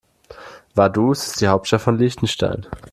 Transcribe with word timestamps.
Vaduz 0.73 1.27
ist 1.27 1.41
die 1.41 1.47
Hauptstadt 1.47 1.81
von 1.83 1.95
Liechtenstein. 1.99 2.65